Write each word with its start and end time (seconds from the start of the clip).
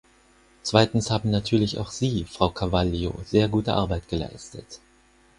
Zweitens 0.63 1.11
haben 1.11 1.29
natürlich 1.29 1.77
auch 1.77 1.91
Sie, 1.91 2.23
Frau 2.27 2.49
Carvalho, 2.49 3.13
sehr 3.23 3.47
gute 3.49 3.73
Arbeit 3.73 4.09
geleistet. 4.09 4.79